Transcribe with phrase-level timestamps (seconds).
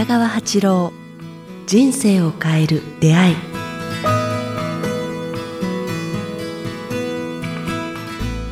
[0.00, 0.92] 北川八郎
[1.66, 3.36] 人生を変える出会い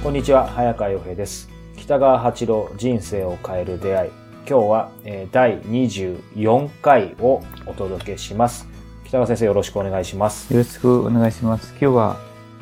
[0.03, 1.49] こんにちは早川洋平です
[1.79, 4.11] 北川八郎人生を変える出会い
[4.47, 8.69] 今日は、えー第24回をお届けします
[9.07, 11.71] 北川先生よろしくお願いしますよろしくお願いします。
[11.71, 12.21] 今日は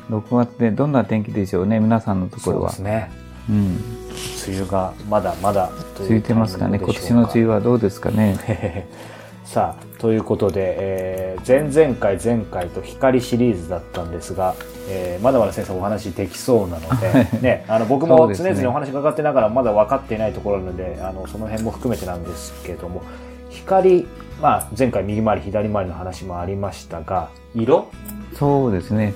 [0.09, 2.71] 6月でどんな天気でしょうね、皆さんのところは。
[2.71, 3.11] そうですね
[3.49, 4.36] うん。
[4.47, 6.77] 梅雨がまだまだと続いてますかね。
[6.77, 8.37] 今年の梅雨はどうですかね。
[8.47, 8.87] 雨
[9.45, 14.55] さあということで、えー前々回前回と光シリーズだったんですが、
[14.89, 23.01] えーまだまだ先生お話できそうなので、 ね、あの僕も常々お話伺ってながらまだ分かっていないところなのであのその辺も含めてなんですけども
[23.49, 24.05] 光、
[24.41, 27.87] まあ、前回右回り左回りの話もありましたが色？
[28.33, 29.13] そうですね。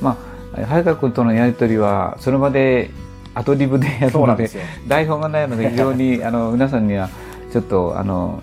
[0.00, 0.16] ま
[0.56, 2.90] あ、早川君とのやりとりは、その場で
[3.34, 4.50] アドリブでやるので。
[4.86, 7.08] 台本がないので非常に、 あの、皆さんには
[7.52, 8.42] ちょっと、あの、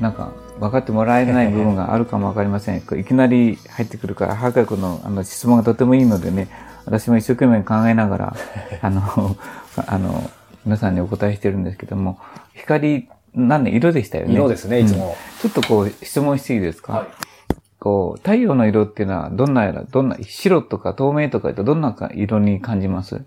[0.00, 2.78] なんか、分かってもらえない部分があるかもわかりません。
[2.78, 6.48] いきなり入ってくるから、早川君のあの質問がとてもいいのでね、
[6.84, 8.36] 私も一生懸命考えながら、
[8.80, 9.36] あの、
[9.86, 10.30] あの、
[10.64, 12.18] 皆さんにお答えしてるんですけども、
[12.54, 14.34] 光、何ね、色でしたよね。
[14.34, 17.06] 色ですねいつも、ちょっとこう、質問していいですか、はい
[17.82, 23.24] こう、太陽の色っていうのは、どんな色、どんな、白とか透明とか言うと、どんな色に感じます？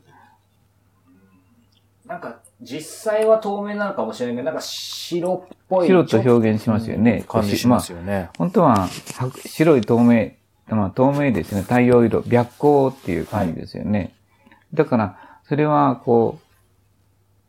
[2.07, 7.25] なんか実際は透明なのかもしれないけどなんか白っぽい白と表現しますよね。
[7.27, 8.29] 感じしますよね。
[8.37, 8.89] 本当は、は
[9.45, 10.33] 白い透明、
[10.67, 11.61] まあ透明ですね。
[11.61, 14.13] 太陽色、白光っていう感じですよね。
[14.73, 16.39] だから、それは、こ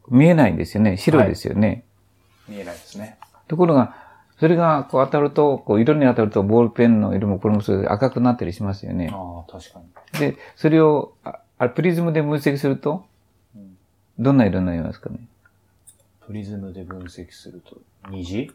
[0.09, 0.97] う、見えないんですよね。
[0.97, 1.85] 白ですよね。
[2.49, 3.19] 見えないですね。
[3.49, 3.95] ところが、
[4.39, 9.11] それがこう当たると、こう色に当たるとボールペンの色もこれもそうで赤くなったりしますよね。
[9.13, 10.21] ああ、確かに。
[10.21, 13.07] で、それを、ああプリズムで分析すると、
[14.19, 15.19] どんな色になりますかね？
[16.27, 17.79] プリズムで分析すると、
[18.11, 18.53] 虹？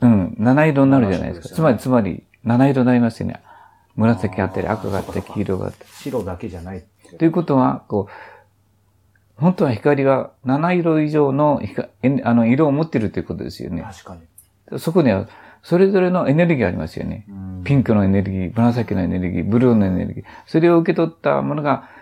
[0.00, 1.54] うん、七色になるじゃないですか。
[1.54, 3.40] つまり、つまり、七色になりますよね。
[3.96, 5.90] 紫あったり、赤があったり、黄色があったり。
[5.90, 6.84] 白だけじゃない
[7.18, 13.82] ということは、こう、本当は光が七色以上の光えあの色を持っているということですよね。
[13.82, 14.16] 確か
[14.70, 14.78] に。
[14.78, 15.28] そこには、
[15.62, 17.26] それぞれのエネルギーがありますよね。
[17.64, 20.24] ピンクのエネルギー、紫のエネルギー、ブルーのエネルギー。
[20.46, 21.88] それを受け取ったものが、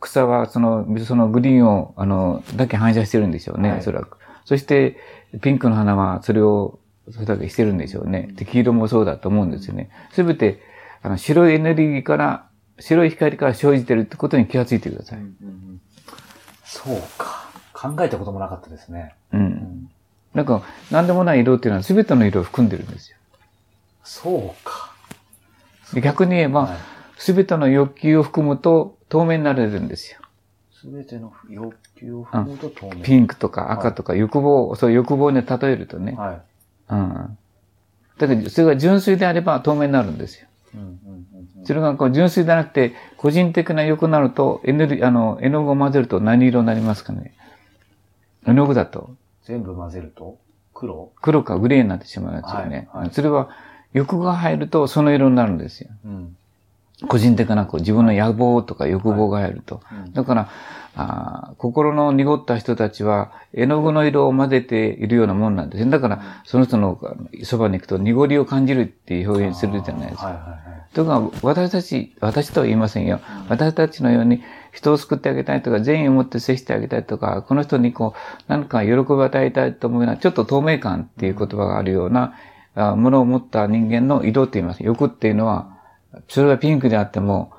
[0.00, 4.18] 草はその、そのグリーンを、あの、だけ反射してるんでしょうね、はいおそらく。
[4.44, 4.98] そして、
[5.40, 6.78] ピンクの花はそれを、
[7.10, 8.28] それだけしてるんでしょうね。
[8.32, 9.90] で、黄色もそうだと思うんですよね。
[10.12, 10.62] すべて、
[11.02, 12.46] あの、白いエネルギーから、
[12.78, 15.20] 白い光から生じてるってことに気がついてください。
[16.64, 17.50] そうか。
[17.72, 19.14] 考えたこともなかったですね。
[19.32, 19.90] うん。
[20.34, 23.18] なんか、なんでもない色っていうのは全ての色を含んでるんですよ。
[24.02, 24.92] そうか。
[25.92, 30.18] で逆に言えば、はいすべての欲求を含むと透明になれるんですよ。
[30.72, 33.02] すべての欲求を含むと透明。
[33.02, 36.12] ピンクとか赤とか欲望、そういう欲望に例えるとね。
[36.12, 36.40] はい。
[36.90, 37.38] うん。
[38.18, 40.48] だけど、それが純粋であれば透明になるんですよ。
[40.74, 41.26] うんうんうん
[41.58, 47.32] うんそれがこう純粋でなくて、個人的な欲になると、エネルギー、あの、絵の具を混ぜると何色になりますかね。
[48.46, 50.36] 絵の具だと、全部混ぜると？
[50.74, 51.10] 黒？
[51.22, 52.88] 黒かグレーになってしまいますよね。
[52.92, 53.48] はいはいそれは、
[53.94, 55.88] 欲が入るとその色になるんですよ。
[56.04, 56.36] うん。
[57.08, 59.80] 個人的なこう自分の野望とか欲望が入ると。
[60.06, 60.48] うんだから
[60.96, 65.90] あー、心の濁った人たちは、絵の具の色を混ぜているようなもんなんですね。
[65.90, 67.00] だから、その人の
[67.42, 70.26] そばに行くと濁りを感じるっていう表現するじゃないですか。
[70.26, 70.94] はいはいはい。
[70.94, 73.20] とか、私たち、私とは言いませんよ。
[73.48, 82.34] 私たちのように人を救ってあげたいとか、善意を持って接してあげたいとか、この人にこう、何か喜びを与えたいと思うような、ちょっと透明感っていう言葉があるような、
[82.76, 84.84] あものを持った人間の色と言います。
[84.84, 85.73] 欲っていうのは、
[86.28, 87.52] それがピンクであっても、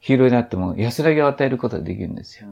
[0.00, 2.48] 黄色であっても、安らぎを与えることができるんですよ。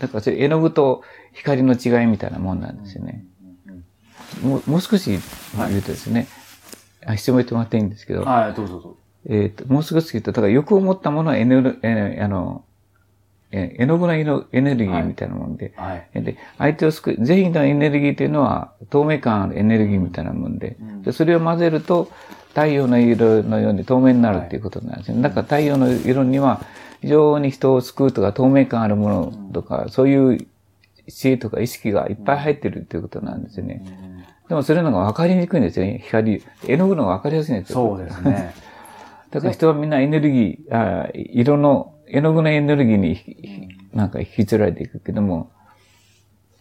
[0.00, 1.02] だからそれ絵の具と
[1.32, 3.24] 光の違いみたいなもんなんですよね。
[4.42, 5.18] もうもう少し言
[5.78, 6.28] うとですね、
[7.04, 8.96] あ質問言ってもらっていいんですけど、はい、どうぞどうぞ。
[9.28, 12.64] えっ、と、もう少し言うと、だから欲を持ったものはエネル、えーあの、
[13.50, 16.22] えー絵の具の色エネルギーみたいなもんで、はい。
[16.22, 22.10] で、相手を救う、善意のエネルギーというのは透明感あるエネルギーみたいなもんで、でそれを混ぜると
[22.50, 25.22] 太陽の色のように透明になるっていうことなんですね。
[25.22, 26.62] だから太陽の色には
[27.00, 30.46] 非常に人を救うとか透明感あるものとか、そういう
[31.08, 33.84] 知恵とか意識がいっぱい入ってるっていうことなんですよね。
[34.48, 36.02] でもそれのが分かりにくいんですよね。
[36.04, 37.74] 光、絵の具の方が分かりやすいんですよ。
[37.74, 38.54] そうですね。
[39.30, 45.50] だから人はみんなエネルギー、あー色の、絵の具のエネルギーになんか引きずられていくけども、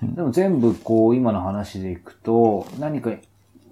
[0.02, 3.12] でも全部こう今の話でいくと、何か、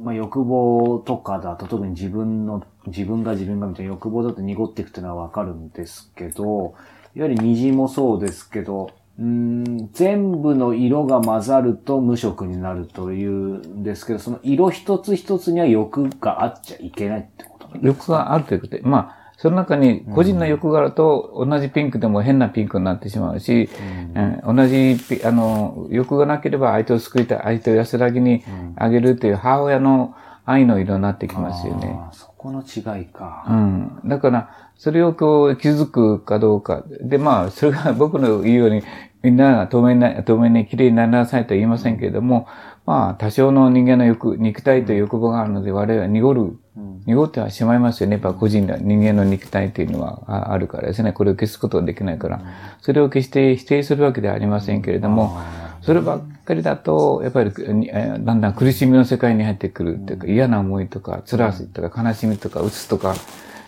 [0.01, 6.75] まあ欲望とかだと特に自分の、自分が自分がみたいな欲望だと濁っていくというのはわかるんですけど、
[7.15, 17.87] いわゆる虹もそうですけど、うん全部の色が混ざると無色になるというんですけど、その色一つ一つには欲があっちゃいけないってことなんですか？
[17.87, 23.69] 欲があるということで、まあ、その中に個人の欲があると、同じピンクでも変なピンクになってしまうし、
[24.15, 28.43] うん同じピ、あの、欲がなければ相手を救いたい、相手を安らぎに
[28.75, 30.15] あげるという母親の
[30.45, 31.97] 愛の色になってきますよね。
[32.11, 33.45] そこの違いか。
[33.49, 34.01] うん。
[34.05, 36.83] だから、それをこう気づくかどうか。
[37.01, 38.83] で、まあ、それが 僕の言うように、
[39.23, 42.47] みんなが透明な、透明に綺麗になりなさいとは言いませんけれども、
[42.85, 46.59] まあ、多少の人間の欲、肉体という欲望があるので、我々は濁る、
[47.05, 48.13] 濁ってはしまいますよね。
[48.13, 51.13] やっぱ個人の人間の肉体というのはああるからですね。
[51.13, 52.41] これを消すことはできないから。
[52.81, 55.37] それを決して否定するわけではありませんけれども、
[55.81, 63.13] そればっかりだと、やっぱり、だんだん苦しみの世界に入ってくるっていうか、嫌な思いとか、辛さとか、悲しみとか、うつとか、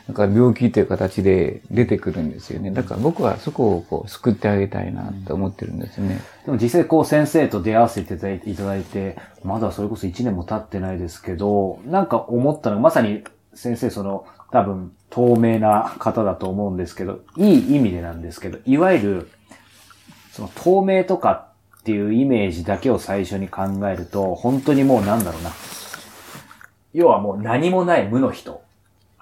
[0.07, 2.71] なんか病気という形で出てくるんですよね。
[2.71, 6.21] だから僕はそこをこう救ってあげたいなと思ってるんですね。
[6.45, 19.29] でも実際こう先生と出会わせていただいて、まだそれこそ1年も経ってないですけど、なんか思ったのが、まさに先生その多分透明な方だと思うんですけど、いい意味でなんですけど、いわゆる
[20.31, 21.49] その透明とか
[21.79, 25.51] っていうイメージだけを最初に考えると、本当にもうなんだろうな。
[26.93, 28.61] 要はもう何もない無の人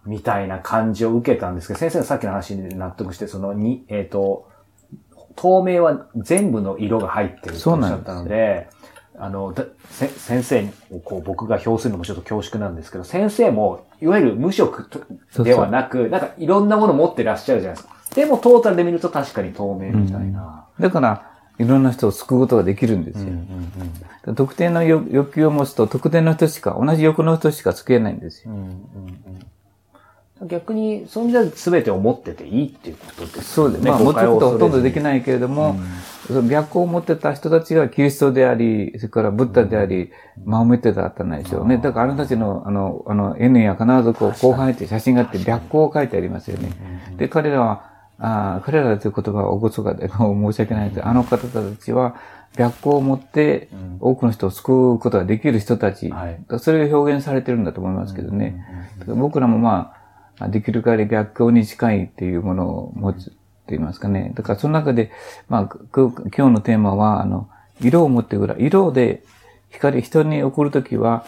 [0.05, 4.49] みたいな感じを受けたんですけど、先生のさっきの話に納得して、そのに、えっ、と、
[5.35, 8.67] 透明は全部の色が入ってるとおっしゃったので、
[9.17, 9.53] あの、
[9.89, 14.89] 先生をこう僕が表するのもちょっと恐縮なんですけど、先生も、いわゆる無色
[15.43, 17.95] ではなく、なんかいろんなもの持ってらっしゃるじゃないですか。
[18.13, 20.65] でもトータルで見ると確かに透明みたいな。
[20.79, 23.33] だから、いろんな人を救うことができるんですよ。
[24.35, 28.51] 特定の欲欲求を持つと、特定の人しか、同じ欲の人しか救えないんですよ。
[28.51, 29.45] うんうんうん
[30.41, 33.85] 逆に、そういう意味では全てを持ってていいっていうことですそうです。
[33.85, 35.03] まあ、持つことはほとんどできい。
[35.03, 35.77] ないけれども、
[36.27, 40.11] その逆光を持ってた人たちがキリストであり、それからブッダであり、
[40.43, 41.77] マホメットだったんでしょうね。
[41.77, 46.69] だからあなたたちの、あの、あの、N や必ずこう、こう書いて写真があって、逆光を書いてありますよね。
[47.17, 51.05] で、彼らは、あー彼らという言葉はおごそかで申し訳ないです。
[51.05, 52.15] あの方たちは、
[52.57, 56.09] 逆光を持って、多くの人を救うことができる人たち。
[56.09, 58.65] はいそれが表現されてるんだと思いますけどね。
[59.07, 60.04] 僕らもまあ、
[60.49, 63.35] できる限り逆光に近いっていうものを持つって
[63.69, 64.31] 言いますかね。
[64.35, 65.11] だからその中で、
[65.47, 67.49] まあ、く今日のテーマは、あの、
[67.81, 68.65] 色を持ってくらい。
[68.65, 69.23] 色で
[69.69, 71.25] 光、人に送るときは、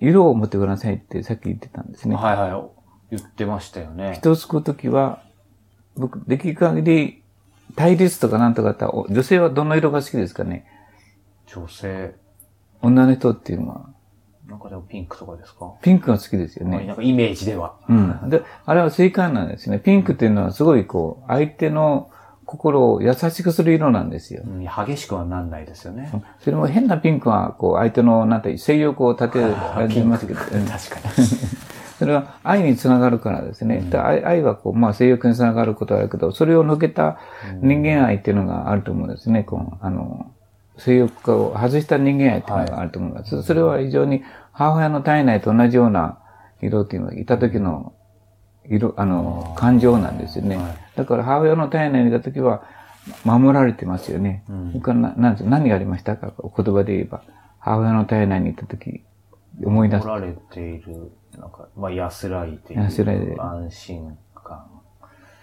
[0.00, 2.14] 色を持ってくださいってさっき言ってたんですね。
[2.16, 3.16] はいはい。
[3.16, 4.14] 言ってましたよね。
[4.14, 5.22] 人を救うときは、
[5.96, 7.22] 僕、できる限り、
[7.76, 8.74] 対立とかなんとか
[9.10, 10.64] 女性はどの色が好きですかね？
[11.46, 12.14] 女性。
[12.80, 13.90] 女の人っていうのは、
[14.48, 15.74] なんかでもピンクとかですか？
[15.82, 16.84] ピンクが好きですよね。
[16.86, 17.74] なんかイメージでは。
[17.88, 18.30] うん。
[18.30, 19.78] で、あれは正解なんですね。
[19.78, 22.10] ピンクっていうのはすごいこう、相手の
[22.46, 24.42] 心を優しくする色なんですよ。
[24.46, 26.10] うん激しくはなんないですよね。
[26.40, 30.78] それも変なピンクは、こう、相手の、なんて、性欲を立てる、あれピンクますけど、確かに。
[31.98, 33.80] それは愛につながるからですね。
[33.80, 37.18] で愛愛はこう、まあ性欲につながることはあるけど、それを抜けた
[37.60, 39.42] 人間愛っていうのがあると思うんですね。
[39.42, 40.32] こう、あの、
[40.78, 43.42] 性欲化を外した人間愛っていうのがあると思います。
[43.42, 44.22] それは非常に
[44.52, 46.18] 母親の体内と同じような
[46.60, 47.92] 色っていうのがいた時の
[48.64, 50.58] 色、あの、感情なんですよね。
[50.96, 52.62] だから母親の体内にいた時は
[53.24, 54.44] 守られてますよね。
[54.72, 56.32] それからななんて何がありましたか？
[56.36, 57.22] 言葉で言えば。
[57.60, 59.02] 母親の体内にいた時、
[59.64, 60.10] 思い出すお。
[60.10, 64.64] られている、なんか、まあ安らいでい安らい安心感。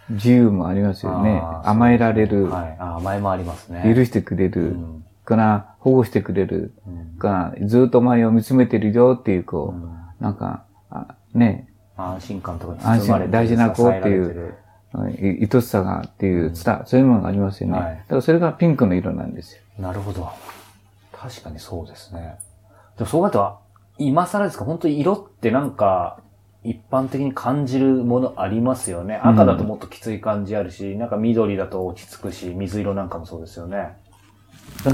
[0.10, 2.78] 自由もありますよね甘えられる、はい。
[2.80, 3.84] あ甘えもありますね。
[3.96, 11.68] 許してくれる、んから保護してくれる、うんからずっと前を見つめてるよっていう、こう、うんなんか、あね、
[11.98, 14.56] 安心感とかに安包まれて大事な子っていう
[15.20, 17.80] い愛しさがっていう、伝そういうものがありますよね。
[17.80, 19.62] はいだからそれがピンクの色なんですよ。
[19.78, 20.30] なるほど。
[21.12, 22.38] 確かにそうですね。
[22.98, 23.58] でもそうなると、
[23.98, 24.64] 今更ですか？
[24.66, 26.20] 本当に色ってなんか、
[26.64, 29.18] 一般的に感じるものありますよね。
[29.22, 33.98] 赤だともっときつい感じあるし、なんか緑だと落ち着くし、水色なんかもそうですよね。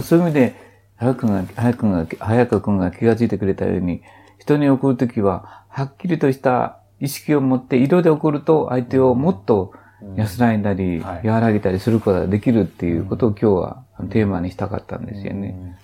[0.03, 0.55] そういう意味で、
[0.97, 4.01] 早くが、早くが、早く君が気がついてくれたように、
[4.39, 9.73] 人に送るときは、はっきりとした意識を持って、色で送ると、相手をもっと
[10.15, 15.77] 安らいだり、はい和らげたりすることができるっていうことを今日はテーマにしたかったんですよね。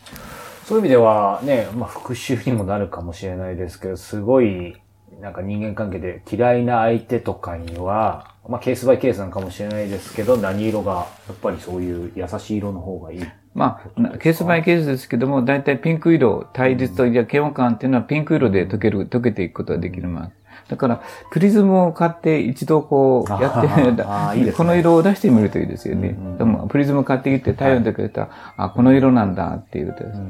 [0.65, 4.75] そういう意味ではね、まあ復讐にもなるかもしれないですけど、すごい、
[5.21, 13.21] なんか人間関係で嫌いな相手とかには、まあケースバイケースなのかもしれないですけど、何色が、やっぱりそういう優しい色の方がいい。
[13.57, 20.31] まあ、なケースバイケースですけども、大体ピンク色、対立といや嫌悪感っていうのはピンク色で溶ける、溶けていくことができるます。
[20.69, 26.15] だから、プリズムを買って一度こう、やっていいですねこの色を出してみるといいですよね。
[26.37, 30.21] でもプリズム買ってきて太陽の時やったら、あ、この色なんだっていうことです。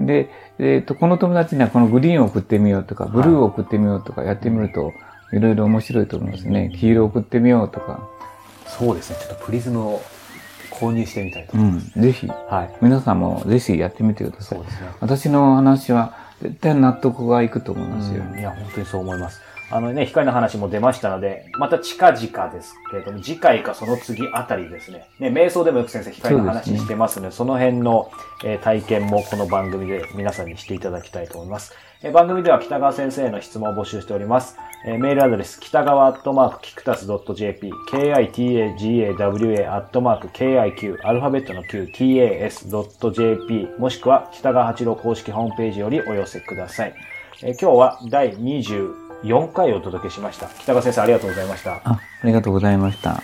[0.00, 4.92] で、えっ、と、この友達にはこのグリーンを送ってみようとか、ブルーを送ってみようとかやってみると、
[5.32, 6.72] いろいろ面白いと思いますね。
[6.74, 8.08] 黄色を送ってみようとか。
[8.66, 9.18] そうですね。
[9.20, 10.02] ちょっとプリズムを
[10.70, 12.00] 購入してみたいとうん、思います。
[12.00, 12.76] ぜひ、はい。
[12.82, 14.66] 皆さんもぜひやってみてくださいそう。
[14.66, 14.88] ですね。
[15.00, 18.22] 私の話は絶対納得がいくと思いますよ。
[18.30, 19.40] うんいや、本当にそう思います。
[19.74, 25.08] あのね、光の話も出ましたので、また近々ですけれども、次回かその次あたりですね。
[25.18, 28.08] ね、瞑想でもよく先生光の話してますので、その辺の、
[28.44, 31.74] えー体験もこの番組で皆さんにしていただきたいと思います。
[32.04, 34.56] えー番組では北川先生への質問を募集しております。
[34.86, 46.94] えーメールアドレス、北川アットマークキクタス .jp、kitagawa アットマーク kiq、アルファベットの q、tas.jp、もしくは北川八郎公式ホームページよりお寄せください。
[47.42, 48.36] えー今日は第
[49.24, 50.48] 4回お届けしました。
[50.48, 51.80] 北川先生ありがとうございました。
[51.84, 53.22] あ、ありがとうございました。